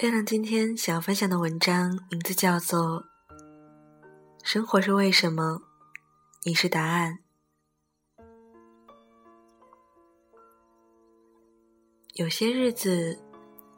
[0.00, 3.02] 月亮今天想要分享的文章名字叫做
[4.44, 5.62] 《生活是为什么，
[6.44, 7.20] 你是答案》。
[12.12, 13.18] 有些日子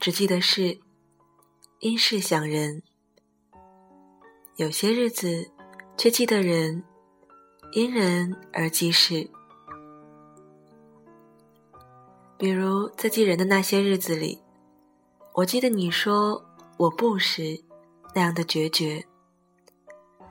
[0.01, 0.81] 只记得事，
[1.79, 2.83] 因事想人；
[4.57, 5.53] 有些日子
[5.97, 6.83] 却记得人，
[7.75, 9.31] 因人而记事。
[12.37, 14.41] 比如在记人的那些日子里。
[15.39, 16.45] 我记得你说
[16.79, 17.63] 我不时
[18.13, 19.05] 那样的决绝，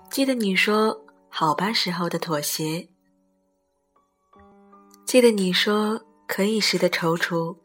[0.10, 2.90] 记得你说好吧时候的妥协，
[5.06, 7.56] 记得你说可以时的踌躇，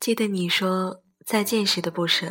[0.00, 2.26] 记得你说再见时的不舍，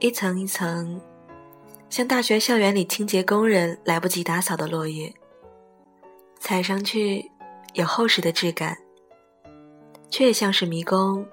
[0.00, 1.00] 一层一层，
[1.88, 5.14] 像大学校园里清洁工人来不及打扫的落叶，
[6.40, 7.30] 踩上去
[7.74, 8.76] 有厚实的质感。
[10.16, 11.26] 却也像是迷宫，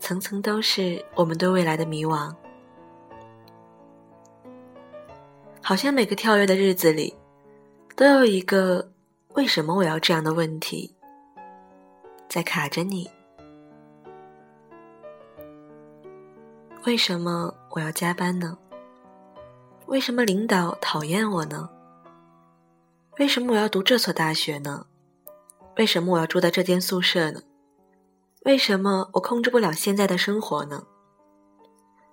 [0.00, 2.34] 层层都是我们对未来的迷惘。
[5.60, 7.14] 好像每个跳跃的日子里，
[7.94, 8.90] 都有一个
[9.36, 10.96] “为什么我要这样的”问题
[12.26, 13.10] 在卡着你。
[16.86, 18.56] 为什么我要加班呢？
[19.84, 21.68] 为什么领导讨厌我呢？
[23.18, 24.86] 为什么我要读这所大学呢？
[25.76, 27.42] 为什么我要住在这间宿舍呢？
[28.46, 30.86] 为什么我控制不了现在的生活呢？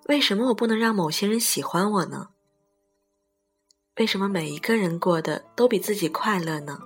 [0.07, 2.29] 为什么我不能让某些人喜欢我呢？
[3.97, 6.79] 为什么每一个人过得都比自己快乐呢？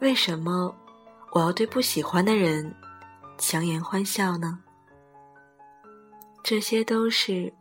[0.00, 0.74] 为什么
[1.30, 2.74] 我要对不喜欢的人
[3.38, 4.58] 强颜欢笑呢？
[6.42, 7.54] 这些都是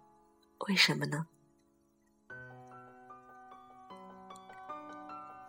[0.67, 1.27] 为什么呢？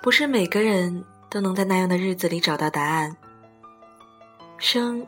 [0.02, 3.16] 不是每个人都能在那样的日子里找到答案。
[4.60, 5.06] 生，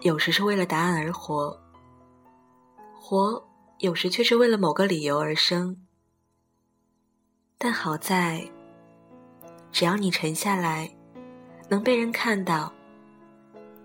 [0.00, 1.56] 有时是为了答案而活；
[3.00, 3.48] 活，
[3.78, 5.86] 有时却是为了某个理由而生。
[7.56, 8.50] 但好在，
[9.70, 10.90] 只要你沉下来，
[11.68, 12.72] 能被人看到，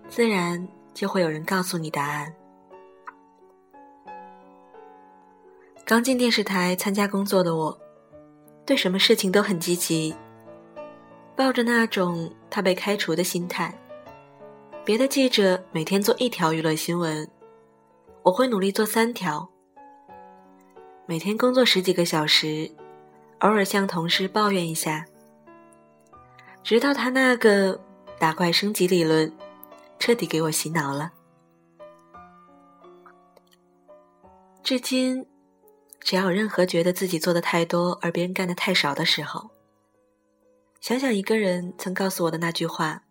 [0.08, 2.34] 自然就会有人告诉你答案。
[5.84, 7.78] 刚进电视台参加工作的我，
[8.66, 10.12] 对什么事情都很积极，
[11.36, 13.72] 抱着那种他被开除的心态。
[14.84, 17.26] 别的记者每天做一条娱乐新闻，
[18.22, 19.48] 我会努力做三条。
[21.06, 22.70] 每天工作十几个小时，
[23.38, 25.06] 偶尔向同事抱怨一下，
[26.62, 27.80] 直到他那个
[28.18, 29.32] 打怪升级理论
[29.98, 31.12] 彻底给我洗脑了。
[34.62, 35.26] 至今，
[35.98, 39.48] 只要有任何觉得自己做的太多而别人干的太少的时候，
[40.82, 43.03] 想想一个人曾告诉我的那句话。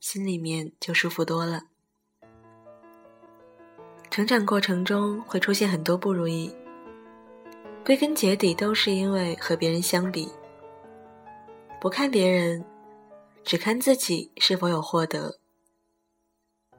[0.00, 1.64] 心里面就舒服多了。
[4.10, 6.52] 成长过程中会出现很多不如意，
[7.84, 10.32] 归根结底都是因为和别人相比，
[11.80, 12.64] 不看别人，
[13.44, 15.38] 只看自己是否有获得，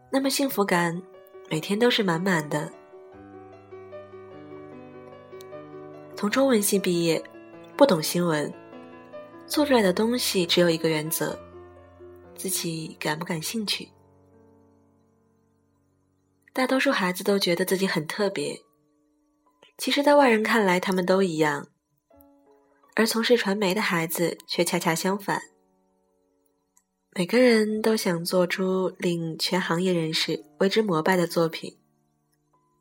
[0.09, 0.99] 那么幸福感
[1.47, 2.69] 每天都是满满的。
[6.15, 7.23] 从中文系毕业，
[7.77, 8.51] 不懂新闻，
[9.45, 11.37] 做出来的东西只有一个原则。
[12.41, 13.91] 自己感不感兴趣？
[16.51, 18.63] 大多数孩子都觉得自己很特别，
[19.77, 21.67] 其实，在外人看来，他们都一样。
[22.95, 25.39] 而从事传媒的孩子却恰恰相反。
[27.11, 31.77] 每个人都想做出令全行业人士为之膜拜的作品，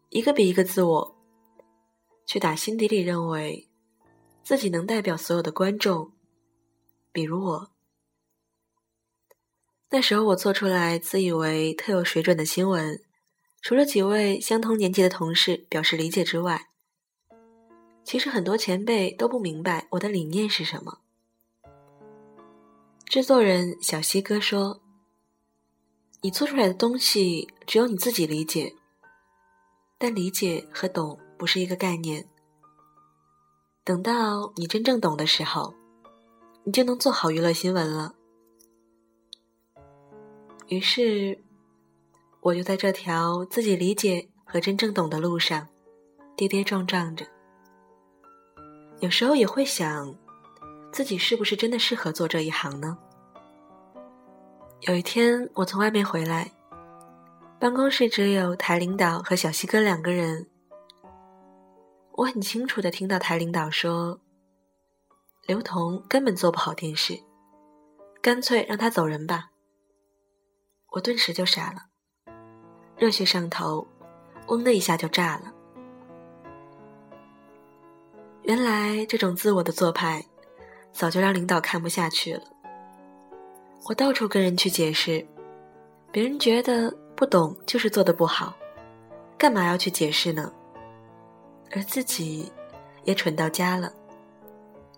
[0.08, 1.16] 一个比一个自我，
[2.24, 3.68] 却打心底里认为
[4.42, 6.14] 自己能代表所有的观众，
[7.12, 7.69] 比如我。
[9.92, 13.02] 那时候我做出来自以为特有水准的新闻，
[13.60, 16.68] 除了几位相同年纪的同事表示理解之外，
[18.04, 20.98] 其实很多前辈都不明白我的理念是什么。
[23.04, 24.80] 制作人小西哥说
[26.22, 28.72] ：“你做出来的东西只有你自己理解，
[29.98, 32.28] 但理解和懂不是一个概念。
[33.82, 35.74] 等到你真正懂的时候，
[36.62, 38.14] 你就能做好娱乐新闻了。”
[40.70, 41.36] 于是，
[42.40, 45.66] 我就在这条自己理解和真正懂的路上，
[46.36, 47.26] 跌跌撞撞着。
[49.00, 50.14] 有时候也会想，
[50.92, 52.96] 自己是不是真的适合做这一行呢？
[54.82, 56.52] 有一天，我从外面回来，
[57.58, 60.48] 办公室只有台领导和小西哥两个人。
[62.12, 64.20] 我很清楚的听到台领导说
[65.48, 67.18] ：“刘同根本做不好电视，
[68.22, 69.49] 干脆让他走人吧。”
[70.90, 71.86] 我顿时就傻了。
[72.96, 73.86] 热血上头，
[74.48, 75.52] 嗡的一下就炸了。
[78.42, 80.24] 原来这种自我的做派，
[80.92, 82.42] 早就让领导看不下去了。
[83.88, 85.26] 我到处跟人去解释，
[86.10, 88.54] 别人觉得不懂就是做的不好，
[89.38, 90.52] 干嘛要去解释呢？
[91.72, 92.50] 而自己
[93.04, 93.92] 也蠢到家了，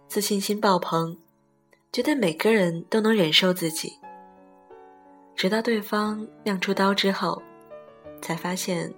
[0.08, 1.18] 自信心爆棚，
[1.92, 3.98] 觉得每个人都能忍受自己。
[5.42, 7.42] 直到对方亮出刀之后，
[8.22, 8.94] 才发现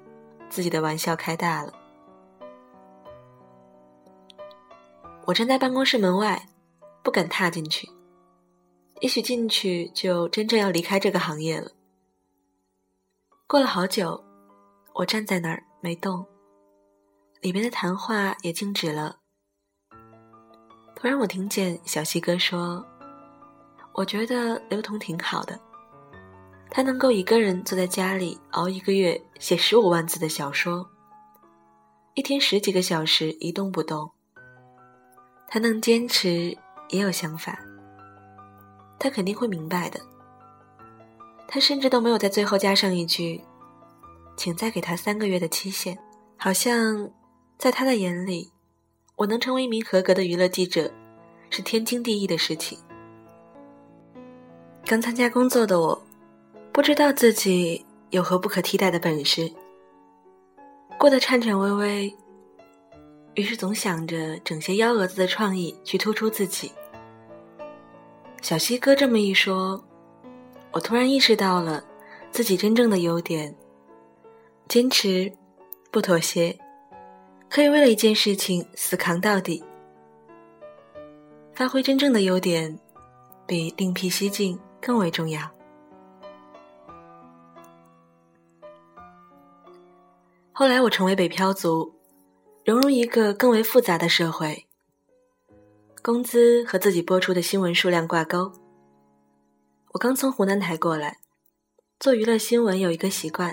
[0.51, 1.73] 自己的玩笑开大了。
[5.25, 6.47] 我站在办公室门外，
[7.03, 7.89] 不敢踏进去。
[9.01, 11.71] 也许进去就真正要离开这个行业了。
[13.47, 14.23] 过了好久，
[14.97, 16.27] 我站在那儿没动，
[17.41, 19.17] 里面的谈话也静止了。
[20.95, 22.85] 突然，我听见小西哥说
[23.97, 25.59] ：“我觉得刘同挺好的。”
[26.77, 30.91] 他能够一个人坐在家里熬一个月，写十五万字的小说，
[32.15, 34.11] 一天十几个小时一动不动。
[35.47, 37.57] 他能坚持，也有想法。
[38.99, 40.01] 他肯定会明白的。
[41.47, 43.41] 他甚至都没有在最后加上一句
[44.37, 45.97] ：“请再给他三个月的期限。”
[46.37, 47.09] 好像
[47.57, 48.51] 在他的眼里，
[49.15, 50.93] 我能成为一名合格的娱乐记者，
[51.51, 52.77] 是天经地义的事情。
[54.85, 56.03] 刚参加工作的我。
[56.75, 59.49] 不知道自己有何不可替代的本事，
[60.99, 62.17] 过得颤颤巍巍，
[63.35, 66.73] 于是总想着整些幺蛾子的创意去突出自己。
[68.43, 69.85] 小西哥这么一说，
[70.73, 71.85] 我突然意识到了
[72.33, 73.55] 自己真正的优点：
[74.67, 75.33] 坚持，
[75.93, 76.59] 不妥协，
[77.49, 79.63] 可以为了一件事情死扛到底。
[81.55, 82.77] 发挥真正的优点，
[83.47, 85.54] 比另辟蹊径更为重要。
[90.57, 91.93] 后来我成为北漂族，
[92.65, 94.67] 融入一个更为复杂的社会。
[96.01, 98.53] 工资和自己播出的新闻数量挂钩。
[99.91, 101.19] 我刚从湖南台过来，
[101.99, 103.53] 做娱乐新闻有一个习惯，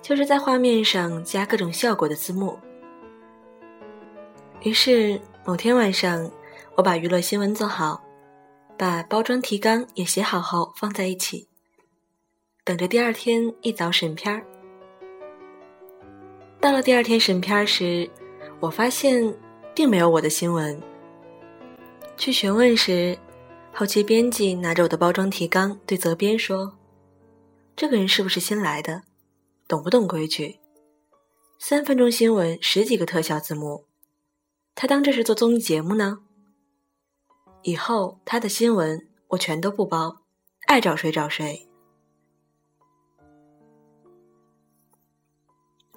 [0.00, 2.56] 就是在画面上加各种效果的字幕。
[4.62, 6.30] 于是某天晚上，
[6.76, 8.00] 我把娱乐新闻做好，
[8.78, 11.48] 把包装提纲也写好后放在一起，
[12.62, 14.46] 等着第二天一早审片儿。
[16.60, 18.08] 到了第二天审片时，
[18.60, 19.34] 我发现
[19.74, 20.78] 并没有我的新闻。
[22.18, 23.18] 去询问时，
[23.72, 26.76] 后期编辑拿着我的包装提纲对责编说
[27.74, 29.04] ：“这个人是不是新来的？
[29.66, 30.60] 懂不懂规矩？
[31.58, 33.86] 三分钟新闻十几个特效字幕，
[34.74, 36.18] 他当这是做综艺节目呢？
[37.62, 40.18] 以后他的新闻我全都不包，
[40.66, 41.66] 爱找谁找谁。”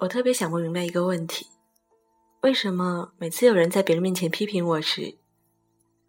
[0.04, 1.46] 我特别想不明白一个问题：
[2.42, 5.16] 为什么每次有人在别人面前批评我时，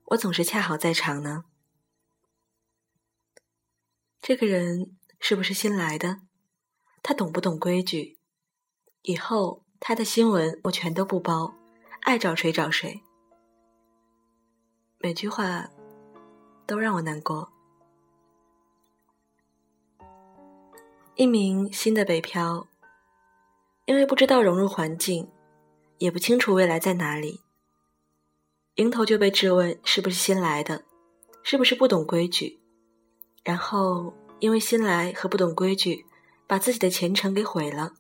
[0.08, 1.46] 我总是恰好在场呢？
[4.22, 6.22] 这个人是不是新来的？
[7.02, 8.18] 他懂不懂规矩？
[9.04, 11.56] 以后他的新闻我全都不包，
[12.02, 13.02] 爱找谁找谁。
[14.98, 15.70] 每句话
[16.66, 17.50] 都让我难过。
[21.16, 22.68] 一名新的北漂。
[23.86, 25.30] 因为不知道融入环境，
[26.00, 27.42] 也不清楚未来在哪里，
[28.76, 30.84] 迎头就被质问是不是新来的，
[31.44, 32.60] 是不是不懂规矩，
[33.44, 36.04] 然后因为新来和不懂规矩，
[36.48, 37.94] 把自己的前程给毁了，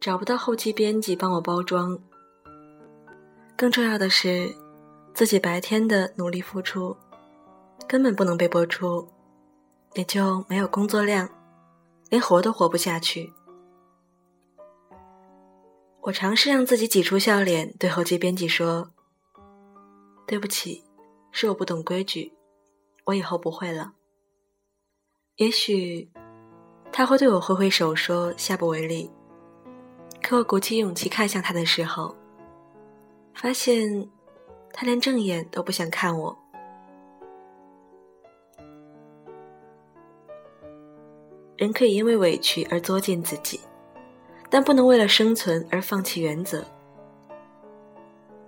[0.00, 1.96] 找不到后期编辑帮我包装，
[3.56, 4.52] 更重要的是，
[5.14, 6.96] 自己白天的努力付出，
[7.86, 9.08] 根本不能被播出，
[9.92, 11.28] 也就没有工作量，
[12.10, 13.32] 连活都活不下去。
[16.04, 18.90] 我尝试让自己挤出笑脸，对后期编辑说
[20.28, 20.84] ：“对不起，
[21.32, 22.34] 是我不懂规矩，
[23.04, 23.94] 我以后不会了。”
[25.36, 26.10] 也许
[26.92, 29.10] 他会对我挥挥手说下不为例。
[30.22, 32.14] 可我鼓起勇气看向他的时候，
[33.34, 34.06] 发现
[34.74, 36.38] 他连正眼都不想看我。
[41.56, 43.58] 人可以因为委屈而作践自己。
[44.54, 46.64] 但不能为了生存而放弃原则。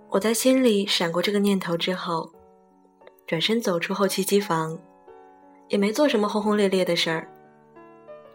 [0.09, 2.31] 我在心里闪过这个念头之后，
[3.27, 4.79] 转身走出后期机房，
[5.67, 7.29] 也没做什么轰轰烈烈的事儿，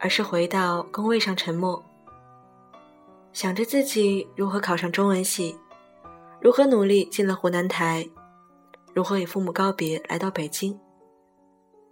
[0.02, 1.82] 而是回到工位上沉默，
[3.32, 5.58] 想着自己如何考上中文系，
[6.42, 8.06] 如何努力进了湖南台，
[8.94, 10.78] 如何与父母告别来到北京。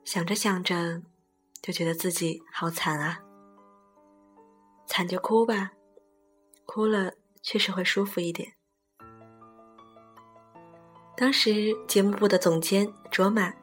[0.03, 1.01] 想着想着，
[1.61, 3.21] 就觉得自己好惨啊。
[4.89, 5.71] 惨就哭吧，
[6.65, 8.53] 哭了确实会舒服一点。
[11.15, 13.53] 当时节目部的总监卓玛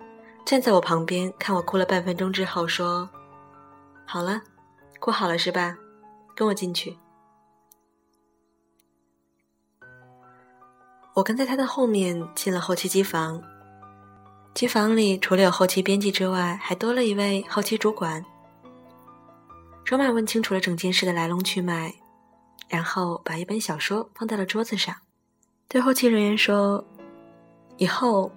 [0.44, 3.10] 站在我旁边，看我哭了半分钟之后说
[4.06, 4.40] ：“好了，
[5.00, 5.76] 哭好了是吧？
[6.36, 6.96] 跟我进去。”
[11.14, 13.42] 我跟在他的后面进了后期机房。
[14.54, 18.24] 机房里除了有后期编辑之外，还多了一位后期主管。
[19.86, 21.94] 卓玛问清楚了整件事的来龙去脉，
[22.68, 24.92] 然后把一本小说放在了桌子上，
[25.68, 26.84] 对后期人员说
[27.78, 28.32] ：“以后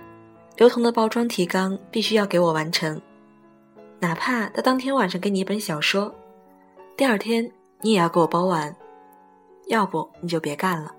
[0.57, 3.01] 刘同的包装提纲必须要给我完成，
[3.99, 6.13] 哪怕他当天晚上给你一本小说，
[6.95, 7.51] 第二天
[7.81, 8.75] 你也要给我包完，
[9.69, 10.93] 要不你就别干了。”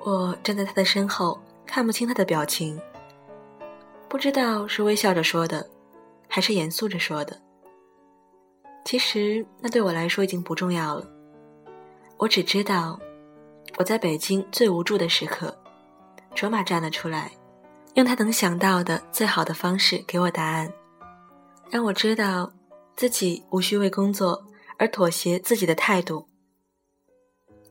[0.00, 2.80] 我站在他的身后，看不清他的表情，
[4.08, 5.68] 不知道是微笑着说的。
[6.34, 7.38] 还是严肃着说的。
[8.86, 11.06] 其实那对我来说已经不重要了。
[12.16, 12.98] 我只知道，
[13.76, 15.54] 我在北京最无助的时刻，
[16.34, 17.32] 卓玛站了出来，
[17.96, 20.72] 用他能想到的最好的方式给我答案，
[21.70, 22.50] 让我知道
[22.96, 24.46] 自己无需为工作
[24.78, 26.26] 而妥协自己的态度，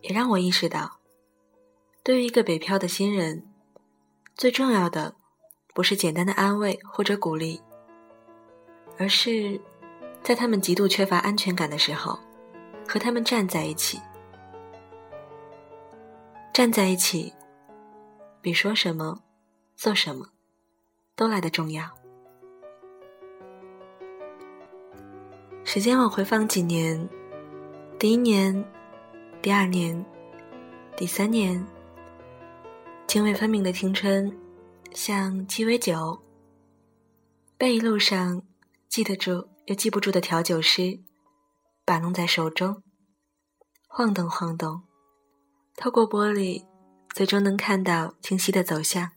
[0.01, 0.99] 也让我意识到，
[2.03, 3.43] 对于一个北漂的新人，
[4.35, 5.15] 最重要的
[5.73, 7.59] 不是简单的安慰或者鼓励。
[8.97, 9.59] 而是，
[10.21, 12.19] 在他们极度缺乏安全感的时候，
[12.87, 13.99] 和他们站在一起。
[16.53, 17.33] 站在一起，
[18.41, 19.19] 比说什么、
[19.75, 20.27] 做什么，
[21.15, 21.89] 都来得重要。
[25.63, 27.09] 时间往回放几年，
[27.97, 28.63] 第一年、
[29.41, 30.05] 第二年、
[30.95, 31.65] 第三年，
[33.07, 34.31] 泾渭分明的青春，
[34.93, 36.21] 像鸡尾酒，
[37.57, 38.43] 被一路上。
[38.91, 40.99] 记得住又记不住的调酒师，
[41.85, 42.83] 把弄在手中，
[43.87, 44.83] 晃动晃动，
[45.77, 46.67] 透过玻璃，
[47.15, 49.13] 最终能看到清晰的走向。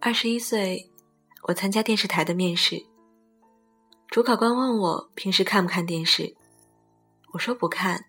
[0.00, 0.90] 二十一岁，
[1.42, 2.86] 我参加电视台的面试，
[4.08, 6.34] 主考官问我平时看不看电视，
[7.34, 8.06] 我说不看。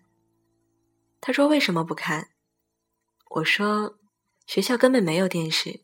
[1.20, 2.30] 他说为什么不看？
[3.28, 3.98] 我说
[4.46, 5.82] 学校根本没有电视。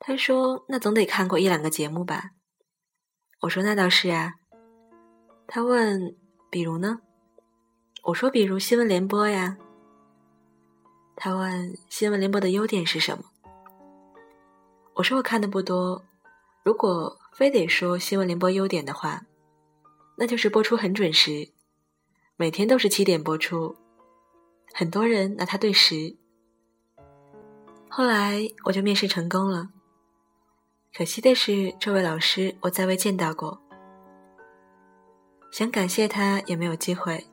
[0.00, 2.30] 他说：“那总得看过一两个节目吧？”
[3.42, 4.34] 我说：“那倒是啊。”
[5.46, 6.16] 他问
[6.50, 7.00] ：“比如呢？”
[8.04, 9.58] 我说：“比如新闻联播呀。”
[11.16, 13.24] 他问：“新闻联播的优点是什么？”
[14.94, 16.04] 我说：“我看的不多。
[16.64, 19.26] 如果非得说新闻联播优点的话，
[20.16, 21.52] 那就是播出很准时，
[22.36, 23.76] 每天都是七点播出，
[24.72, 26.16] 很多人拿它对时。”
[27.90, 29.70] 后来我就面试成功了。
[30.94, 33.60] 可惜的是，这位老师我再未见到过。
[35.52, 37.24] 想感谢他也没有机会。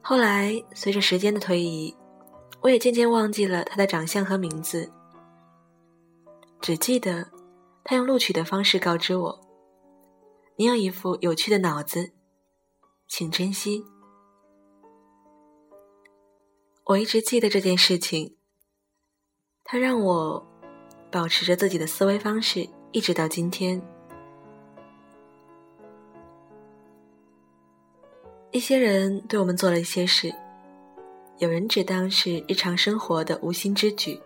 [0.00, 1.96] 后来随着时间的推移，
[2.60, 4.92] 我也渐渐忘记了他的长相和名字，
[6.60, 7.28] 只记得
[7.82, 9.40] 他用录取的方式告知我
[10.56, 12.12] ：“你有一副有趣的脑子，
[13.08, 13.84] 请珍惜。”
[16.86, 18.36] 我一直记得这件事情，
[19.64, 20.51] 他让我。
[21.12, 23.80] 保持着自己的思维方式，一直到今天。
[28.50, 30.34] 一些人对我们做了一些事，
[31.36, 34.18] 有人只当是日常生活的无心之举，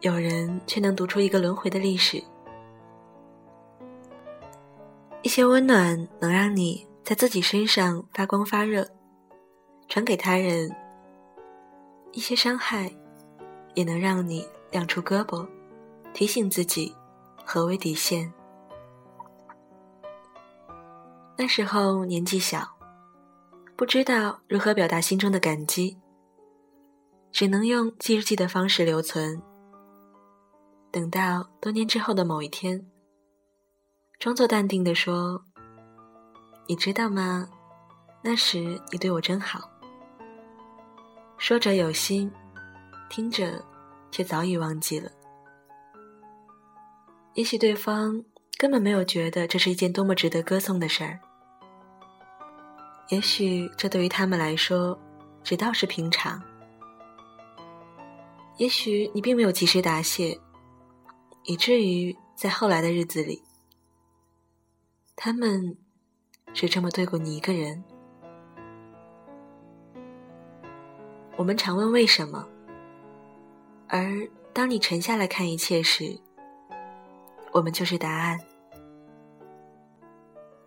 [0.00, 2.22] 有人却能读出一个轮回的历史。
[5.22, 8.88] 一些温暖能让你在自己身上发光发热，
[9.86, 10.70] 传给他人；
[12.12, 12.90] 一些伤害
[13.74, 14.48] 也能让你。
[14.70, 15.46] 亮出胳膊，
[16.12, 16.94] 提醒自己
[17.44, 18.32] 何为底线。
[21.36, 22.68] 那时候年纪小，
[23.76, 25.98] 不知道如何表达心中的感激，
[27.32, 29.40] 只能用记日记的方式留存。
[30.90, 32.84] 等到多年之后的某一天，
[34.18, 35.42] 装作淡定地说
[36.68, 37.48] ：“你知道吗？
[38.22, 39.70] 那时你对我真好。”
[41.38, 42.30] 说者有心，
[43.08, 43.64] 听者。
[44.10, 45.10] 却早已忘记了。
[47.34, 48.24] 也许对方
[48.58, 51.18] 根本没有觉得这是一件多么值得歌颂的事儿。
[53.08, 54.98] 也许这对于他们来说，
[55.42, 56.42] 只道是平常。
[58.56, 60.38] 也许你并没有及时答谢，
[61.44, 63.42] 以至于在后来的日子里，
[65.16, 65.76] 他们
[66.52, 67.82] 只这么对过你一个人。
[71.36, 72.46] 我们常问为什么？
[73.92, 74.06] 而
[74.52, 76.16] 当你沉下来看一切时，
[77.50, 78.38] 我们就是答案。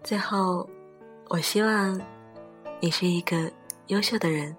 [0.03, 0.69] 最后，
[1.29, 1.99] 我希望
[2.81, 3.49] 你是一个
[3.87, 4.53] 优秀的人。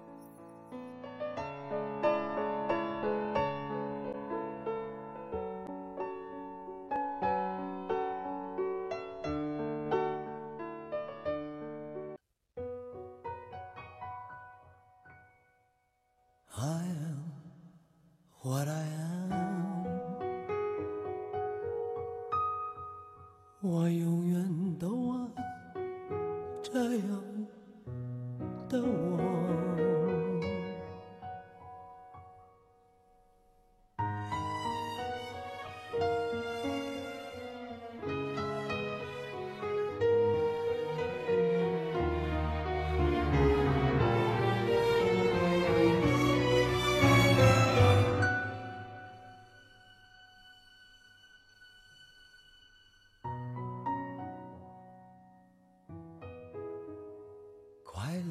[18.45, 19.04] What I am，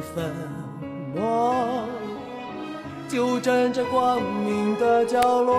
[0.00, 0.32] 粉
[1.14, 1.84] 墨，
[3.08, 5.54] 就站在光明的角落。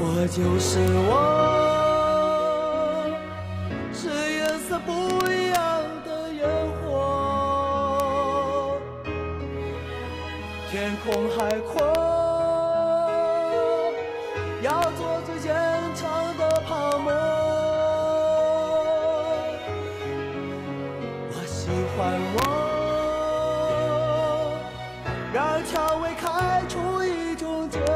[0.00, 1.47] 我就是我，
[25.64, 27.86] 蔷薇开出一种结果。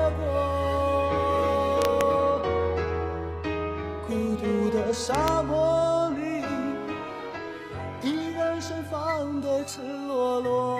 [4.06, 6.44] 孤独的沙漠里，
[8.02, 10.71] 依然盛放的赤裸裸。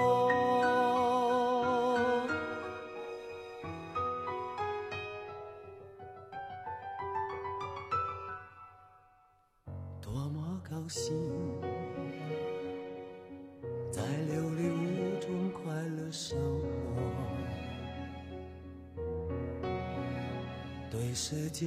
[21.52, 21.66] 界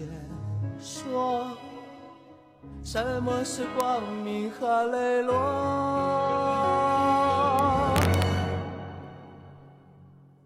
[0.82, 1.45] 说，
[2.84, 5.36] 什么是光明和磊落？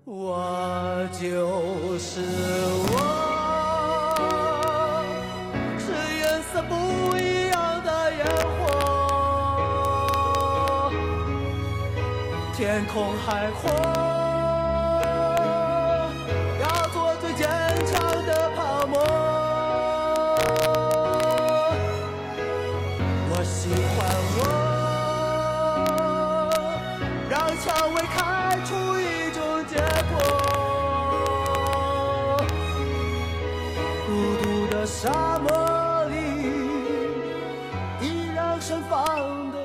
[0.04, 2.22] 我就是
[28.00, 29.76] 会开出一种结
[30.10, 30.16] 果。
[34.08, 34.10] 孤
[34.42, 36.16] 独的沙漠里，
[38.00, 39.60] 依然盛放的。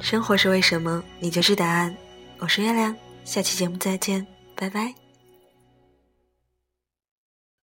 [0.00, 1.04] 生活是为什么？
[1.20, 1.94] 你就是答案。
[2.38, 4.94] 我是月亮，下期节目再见，拜拜。